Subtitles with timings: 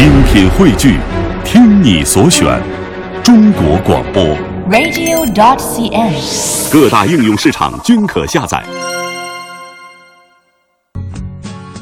[0.00, 0.98] 精品汇聚，
[1.44, 2.58] 听你所选，
[3.22, 4.24] 中国广播。
[4.70, 6.72] radio.dot.cn，。
[6.72, 8.64] 各大应用市场均可下载。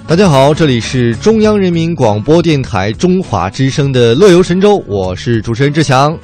[0.08, 6.18] 大家好，这里是中央人民广播电台中华之声的《乐游神州》，我是主持人志强。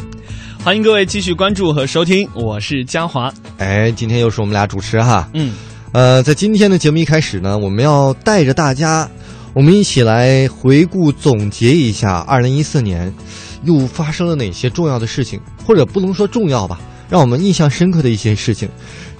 [0.65, 3.33] 欢迎各位继续关注和收听，我是嘉华。
[3.59, 5.29] 哎，今天又是我们俩主持哈。
[5.35, 5.53] 嗯，
[5.93, 9.09] 呃，在今天的节目一开始呢，我们要带着大家，
[9.55, 13.15] 我们一起来回顾总结一下二零一四年
[13.63, 18.69] 又发生了哪些重要的事情，或者不能说重要吧，让我们印象深刻的一些事情。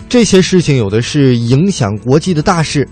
[0.09, 2.89] 这些事情有的是影响国际的大事，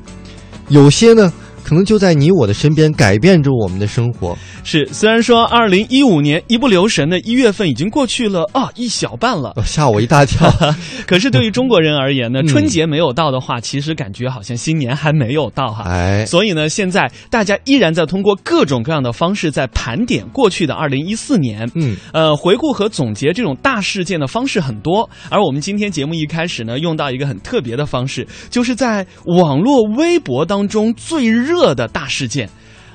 [0.69, 1.33] 有些呢。
[1.73, 4.37] 可能就在你我的身边，改变着我们的生活。
[4.63, 10.53] 是，虽然说二零一五年一不留神的一月份已经过去了啊一小半了，吓我一大跳。
[11.09, 15.85] 可是对于中国人而言呢，嗯春节没有到的话，其实感觉好像新年还没有到哈。
[15.87, 21.67] 哎，所以呢，现在大家依然在通过各种各样的方式在盘点过去的二零一四年。
[21.75, 32.49] 嗯，呃，回顾和总结这种大事件的方式很多，而我们今天节目一开始呢，用到一个很特别的方式，就是在网络微博当中最热的大事件，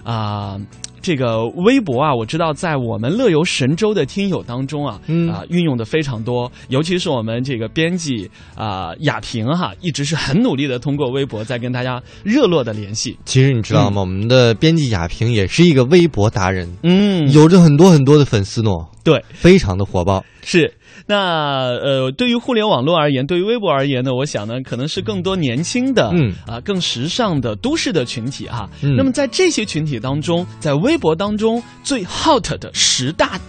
[0.04, 0.58] 啊、
[1.02, 13.18] 这个微博啊，我知道在我们乐游神州的听友当中啊，嗯啊、运用的非常多，尤其是我们这个编辑啊、亚萍哈，一直是很努力的通过微博在跟大家热络的联系。
[13.26, 14.02] 其实你知道吗？
[14.02, 18.72] 我们的编辑亚萍也是一个微博达人，嗯，有着很多很多的粉丝呢，
[19.04, 20.24] 对，非常的火爆。
[20.44, 20.74] 是。
[21.06, 28.70] 那呃，对于互联网络而言，对于微博而言呢，我想呢，可能是更多年轻的，嗯啊、更时尚的都市的群体哈。
[28.82, 33.40] 嗯那么在这些群体当中，在微博当中最 hot 的十大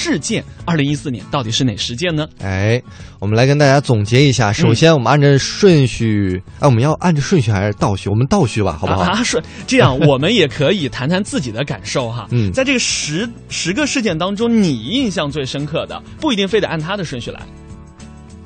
[0.00, 2.26] 事件，二零一四年到底是哪十件呢？
[2.42, 2.80] 哎，
[3.18, 4.50] 我们来跟大家总结一下。
[4.50, 8.08] 首先，我们按照顺序，哎，我们要按照顺序还是倒序？
[8.08, 9.00] 我们倒序吧，好不好？
[9.02, 12.26] 啊， 顺这样，我们也可以谈谈自己的感受哈。
[12.32, 17.40] 嗯在这个十十个事件当中，你印象最深刻的，不一定非得按他的顺序来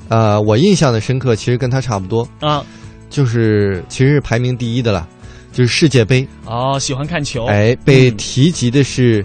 [0.08, 2.64] 呃，我印象的深刻，其实跟他差不多，啊。
[3.10, 5.06] 就是其实是排名第一的了，
[5.52, 6.26] 就是世界杯。
[6.46, 9.24] 哦，喜欢看球，哎，被嗯提及的是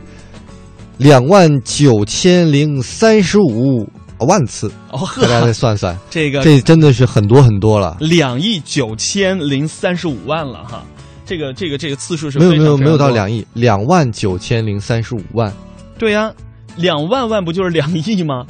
[1.00, 3.90] 两万九千零三十五
[4.28, 7.96] 万次，哦大家再，算算， 这个这真的是很多很多了。
[8.02, 10.84] 两亿九千零三十五万了哈，
[11.26, 15.52] 这个这个这个次数是没有没有没有到两亿，两万九千零三十五万。
[15.98, 16.32] 对呀、
[16.76, 18.46] 两万万不就是两亿吗？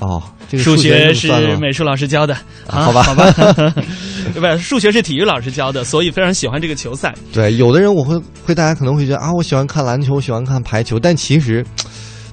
[0.00, 2.34] 哦，这个数学学是美术老师教的，
[2.66, 3.02] 啊好吧。
[3.04, 3.32] 好吧，
[4.34, 4.56] 对吧？
[4.56, 7.14] 数学是体育老师教的，所以非常喜欢这个球赛。
[7.32, 11.64] 对，有的人我会会大家可能会觉得啊，我喜欢看篮球，喜欢看排球，但其实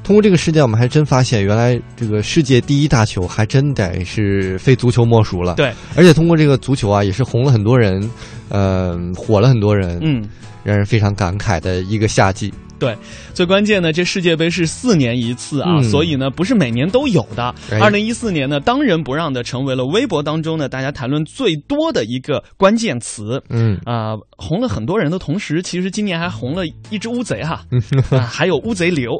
[0.03, 5.56] 通过这个事件，我们还真发现，原来这个世界第一大球还真得是非足球莫属了。
[5.56, 8.09] 对，而且通过这个足球啊，也是红了很多人，
[8.50, 10.28] 呃，火了很多人，嗯，
[10.64, 12.53] 让人非常感慨的一个夏季。
[12.79, 12.97] 对，
[13.34, 15.84] 最关键呢，这世界杯是四年一次啊，嗯。
[15.84, 17.53] 所以呢，不是每年都有的。
[17.72, 17.79] 哎。
[17.79, 23.41] 二零一四年呢，当仁不让的成为了微博当中呢大家谈论最多的一个关键词。
[23.50, 27.63] 嗯，啊、红了很多人的同时，其实今年还红了一只乌贼哈，
[28.09, 29.11] 啊， 还有乌贼流，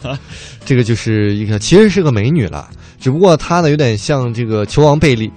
[0.66, 2.68] 这个就是一个其实是个美女了，
[2.98, 5.30] 只不过她呢有点像这个球王贝利，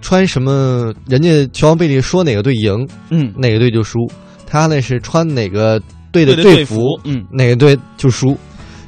[0.00, 3.98] 穿什么人家球王贝利说哪个队赢，嗯，哪个队就输，
[4.46, 5.80] 她呢是穿哪个
[6.24, 8.36] 队的对的队队服，嗯，哪个队就输，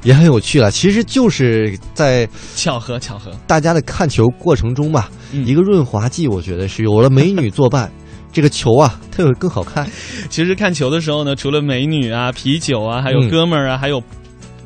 [0.03, 0.71] 也很有趣了。
[0.71, 7.91] 其实就是在巧合巧合，大家的看球过程中吧，嗯一个润滑剂，我觉得是有了美女作伴，
[8.31, 9.89] 这个球啊，它会更好看。
[10.29, 14.01] 其实看球的时候呢，除了美女啊、啤酒啊，还有嗯哥们儿啊，还有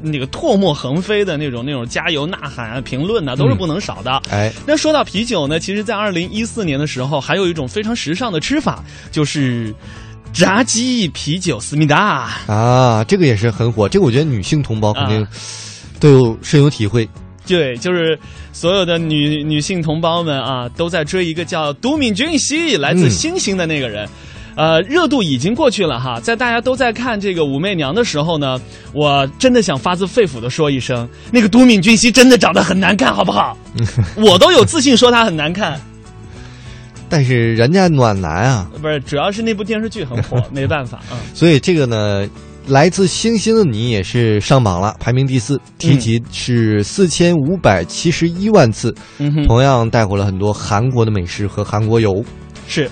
[0.02, 4.12] 那个唾沫横飞的那种那种加油呐喊啊、评论呐、都是嗯不能少的。
[4.30, 9.74] 哎，那说到啤酒呢，其实，在二零一四年的时候，还有一种非常时尚的吃法，就是
[10.36, 12.30] 炸鸡啤酒思密达。
[12.46, 15.28] 啊，这个也是很火，这个我觉得女性同胞肯定啊
[16.00, 17.08] 都有深有体会。
[17.48, 18.20] 对，就是
[18.52, 24.08] 所有的女女性同胞们啊，都在追一个叫都敏俊熙，来自嗯星星的那个人。
[24.58, 28.60] 呃，热度已经过去了哈，在大家都在看这个武媚娘的时候呢，
[28.94, 33.58] 我真的想发自肺腑的说一声，那个都敏俊熙真的长得很难看，好不好？
[34.16, 35.80] 我都有自信说她很难看，
[37.16, 41.16] 但是人家暖男啊，不是，主要是那部电视剧很火， 没办法啊。
[41.34, 42.30] 所以这个呢，
[42.68, 52.22] 来自星星的你也是上榜了，排名第四，提及是四千五百七十一万次，嗯哼，同样带火了很多韩国的美食和韩国游。
[52.68, 52.90] 是，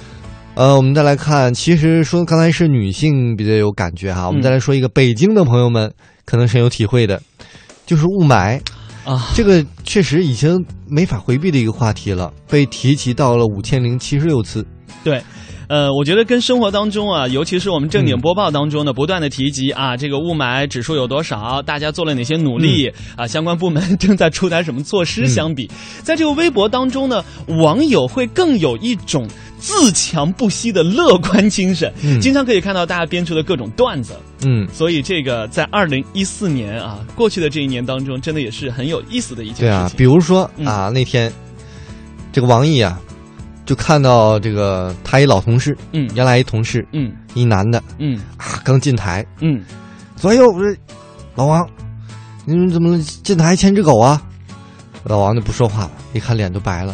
[0.56, 5.92] 呃，我们再来看，其实说刚才是女性比较有感觉哈，我们再来说一个北京的朋友们
[6.24, 7.22] 可能深有体会的，
[7.86, 8.58] 就是雾霾。
[9.05, 14.65] 啊，这个确实已经没法回避的一个话题了，被提及到了五千零七十六次。
[15.03, 15.21] 对，
[15.67, 25.69] 呃，我觉得跟生活当中啊，尤其是我们正点播报当中呢，不断的提及啊，这个雾霾指数有多少，大家做了哪些努力、啊，相关部门正在出台什么措施相比，
[26.01, 29.27] 在这个微博当中呢，网友会更有一种
[29.63, 34.13] 自强不息的乐观精神，嗯经常可以看到大家编出的各种段子。
[34.42, 39.68] 嗯，所以这个在二零一四年啊，过去的这一年当中，真的也是很有意思的一件事情。
[39.68, 41.31] 对啊，比如说嗯啊，那天
[42.33, 43.00] 这个王毅啊，
[43.65, 49.63] 就看到这个他一老同事，嗯原来一同事，嗯一男的嗯啊，刚进台，嗯，
[50.19, 50.75] 说：“哎呦，我说
[51.36, 51.65] 老王，
[52.44, 54.21] 你们怎么进台牵只狗啊？”
[55.06, 56.94] 老王就不说话了，一看脸都白了。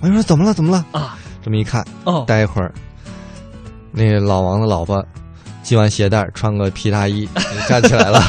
[0.00, 0.52] 我就说：“怎么了？
[0.52, 2.72] 怎么了啊？”这么一看，哦，待一会儿，
[3.92, 5.04] 那老王的老婆
[5.62, 7.28] 系完鞋带，穿个皮大衣
[7.68, 8.22] 站起来了，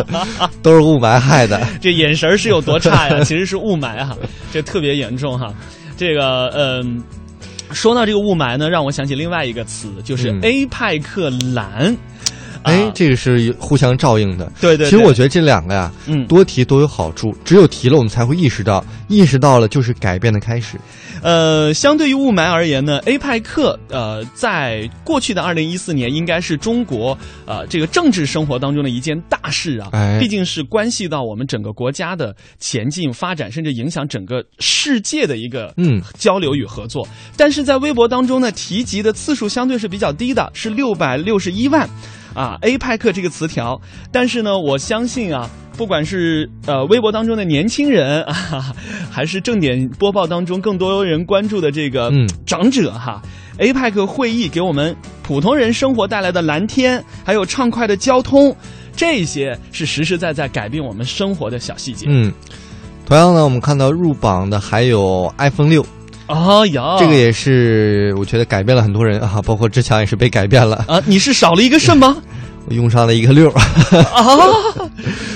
[0.62, 1.60] 都是雾霾害的。
[1.80, 3.20] 这眼神是有多差呀？
[3.24, 4.16] 其实是雾霾哈，
[4.52, 5.52] 这特别严重哈。
[5.96, 7.02] 这个嗯，
[7.72, 11.96] 说到这个雾霾呢，让我想起另外一个词，就是嗯 A 派克蓝。
[12.66, 14.50] 哎啊，这个是互相照应的。
[14.60, 17.32] 对对，对其实我觉得这两个呀，嗯多提都有好处。
[17.44, 20.76] 只有提了，我们才会意识到，意识到了就是改变的开始。
[21.22, 27.16] 呃，相对于雾霾而言呢，A 派克呃，在过去的二零一四年，应该是中国
[27.46, 37.06] 呃这个政治生活当中的一件大事啊，哎毕竟是关系到我们整个国家的前进发展，甚至影响整个世界的一个嗯交流与合作。
[37.36, 41.88] 但是在微博当中呢，提及的次数相对是比较低的，是六百六十一万。
[42.36, 43.80] 啊，A 派克这个词条，
[44.12, 45.48] 但是呢，我相信啊，
[45.78, 48.74] 不管是呃微博当中的年轻人 啊，
[49.10, 53.22] 还是正点播报当中更多人关注的这个嗯长者哈、
[53.58, 58.54] a 派克会议给我们普通人生活带来的蓝天，还有畅快的交通，
[58.94, 62.04] 这些是实实在在改变我们生活的小细节。
[62.08, 62.30] 嗯。
[63.06, 65.86] 同样呢，我们看到入榜的还有 iPhone 六，
[66.28, 72.16] 哦哟，这个也是我觉得改变了很多人啊，包括志强也是被改变了，啊，你是少了一个肾吗？
[72.68, 73.48] 我 用上了一个六。
[73.54, 73.62] 啊，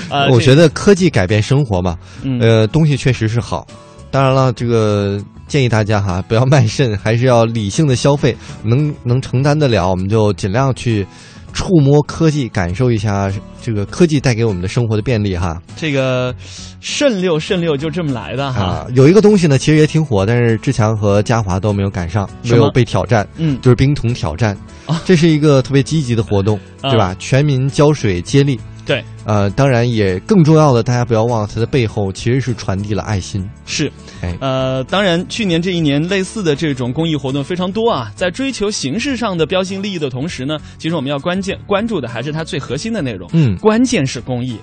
[0.11, 3.65] 啊我觉得，科技改变生活嘛，嗯呃，东西确实是好。
[4.11, 5.17] 当然了，这个
[5.47, 11.07] 建议大家哈，不要卖肾，还是要理性的消费，能能承担得了，我们就尽量去
[11.53, 13.31] 触摸科技，感受一下
[13.61, 15.61] 这个科技带给我们的生活的便利哈。
[15.75, 16.33] 这个
[16.79, 18.61] 肾六肾六就这么来的哈。
[18.61, 25.01] 啊，有一个东西呢，其实也挺火，但是志强和嘉华都没有赶上，没有被挑战，嗯，就是冰桶挑战啊。
[25.05, 27.15] 这是一个特别积极的活动，啊对吧？
[27.19, 28.59] 全民浇水接力。
[29.25, 33.47] 对，呃，当然也更重要的，大家不要忘了，它的背后其实是传递了爱心。
[33.65, 33.91] 是，
[34.21, 34.37] 哎。
[34.41, 43.55] 呃，当然，去年这一年类似的这种公益活动非常多啊，在追求形式上的标新立异的同时呢，其实我们要关键关注的还是它最核心的内容，嗯。
[43.57, 44.57] 关键是公益。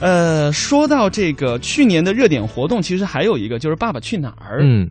[0.00, 4.88] 呃，说到这个去年的热点活动，其实还有一个就是《爸爸去哪儿》，嗯，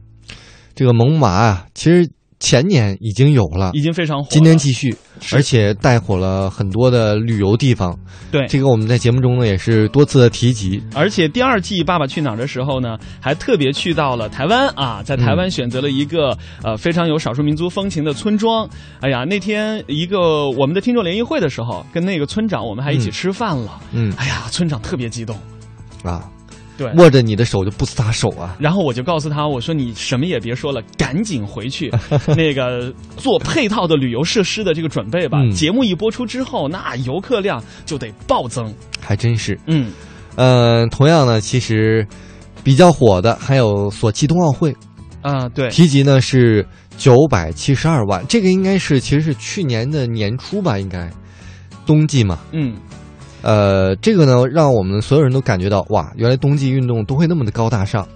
[0.76, 2.08] 这个萌娃啊，其实
[2.40, 4.28] 前年已经有了，已经非常火。
[4.30, 4.96] 今年继续，
[5.34, 7.98] 而且带火了很多的旅游地方。
[8.32, 10.82] 对这个我们在节目中呢也是多次的提及。
[10.94, 18.70] 而且第二季《爸爸去哪儿》的时候呢，还特别去到了台湾啊，在台嗯湾选择了一个、呃非常有少数民族风情的村庄。
[19.02, 23.82] 哎呀，那天一个我们的听众联谊会的时候，跟那个村长我们还一起嗯吃饭了。
[23.92, 25.36] 嗯哎呀，村长特别激动，
[26.04, 26.30] 啊，
[26.80, 26.92] 对。
[26.94, 28.56] 握着你的手就不撒手啊。
[28.58, 31.92] 然后我就告诉他，我说你什么也别说了， 赶紧回去，
[32.36, 35.38] 那个做配套的旅游设施的这个准备吧。
[35.44, 38.74] 嗯节目一播出之后，那游客量就得暴增。
[39.02, 39.60] 还真是。
[39.68, 39.92] 嗯，
[40.36, 42.08] 呃、同样呢，其实
[42.64, 44.74] 比较火的还有索契冬奥会，
[45.22, 46.66] 啊、对，提及呢是
[46.98, 51.10] 九百七十二万，这个应该是其实是去年的年初吧，应该
[51.86, 52.40] 冬季嘛。
[52.54, 52.76] 嗯，
[53.42, 58.08] 呃，这个呢，让我们所有人都感觉到哇，原来冬季运动都会那么的高大上，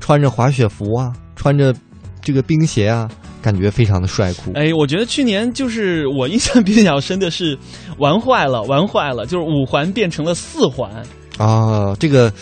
[0.00, 1.74] 穿着滑雪服啊，穿着
[2.20, 3.08] 这个冰鞋啊，
[3.42, 4.52] 感觉非常的帅酷。
[4.54, 7.58] 哎，我觉得去年就是我印象比较深的是
[7.98, 10.90] 玩坏了，玩坏了，就是五环变成了四环。
[11.36, 12.32] 啊，这个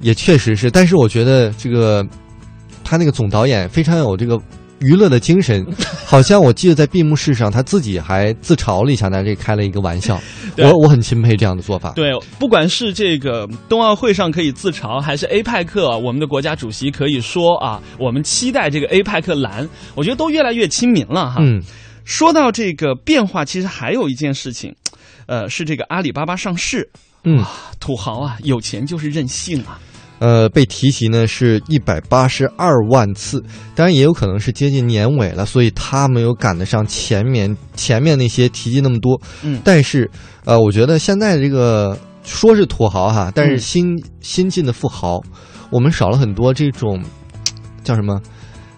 [0.00, 2.06] 也确实是，但是我觉得这个
[2.82, 4.38] 他那个总导演非常有这个
[4.80, 5.66] 娱乐的精神，
[6.06, 10.20] 好像我记得在闭幕式上他自己还自嘲了一下，拿这开了一个玩笑，
[10.58, 11.92] 我我很钦佩这样的做法。
[11.92, 21.36] 对，不管是这个冬奥会上可以自嘲，还是 A 派克，我们的国家主席可以说啊，我们期待这个 A 派克蓝，我觉得都越来越亲民了哈。
[21.40, 21.62] 嗯
[22.02, 24.74] 说到这个变化，其实还有一件事情，
[25.26, 26.90] 呃，是这个阿里巴巴上市。
[27.22, 27.44] 嗯，
[27.78, 29.78] 土豪啊，有钱就是任性啊。
[30.20, 33.42] 呃，被提及呢是一百八十二万次，
[33.74, 39.18] 当然也有可能是接近年尾了，所以他没有赶得上前面前面那些提及那么多。
[39.42, 40.10] 嗯但是
[40.44, 45.22] 呃，我觉得现在这个说是土豪哈，但是嗯新、新进的富豪，
[45.70, 47.02] 我们少了很多这种
[47.82, 48.20] 叫什么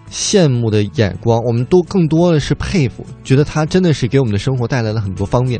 [0.09, 5.59] 羡慕的眼光，我们都更多的是佩服，觉得他真的是给我们的生活带来了很多方面。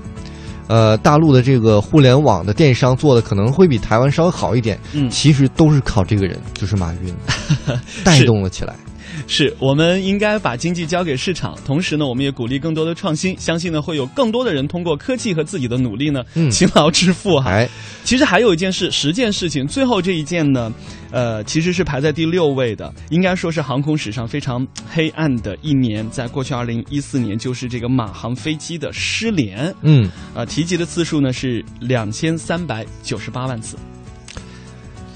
[0.67, 5.09] 呃，大陆的这个互联网的电商做的可能会比台湾稍微好一点，嗯。
[5.09, 7.13] 其实都是靠这个人，就是马云
[8.03, 8.75] 带动了起来。
[9.27, 17.51] 是我们应该把经济交给市场，同时呢，我们也鼓励更多的创新，相信呢会有更多的人通过科技和自己的努力呢，嗯勤劳致富哈。
[17.51, 17.69] 哎，
[18.03, 20.71] 其实还有一件事，十件事情，最后这一件呢，
[21.11, 26.09] 呃，其实是排在第六位的，应该说是航空史上非常黑暗的一年。
[26.09, 33.77] 在过去二零一四年，就是这个马航飞机的失联，嗯，呃，提及的次数呢是两千三百九十八万次。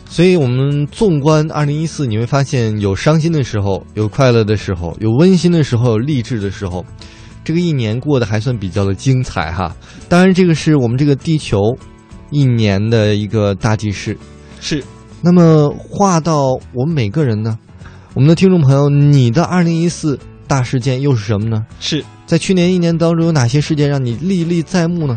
[0.10, 6.86] 所以我们纵观二零一四，你会发现有伤心的时候，有快乐的时候，有温馨的时候，有励志的时候。
[7.44, 9.74] 这个一年过得还算比较的精彩哈。
[10.10, 11.60] 当然，这个是我们这个地球
[12.30, 14.18] 一年的一个大记事。
[14.60, 14.84] 是
[15.22, 17.58] 那么话到我们每个人呢？
[18.14, 21.66] 我们的听众朋友，你的二零一四大事件又是什么呢？
[21.80, 25.16] 是，在去年一年当中，有哪些事件让你历历在目呢？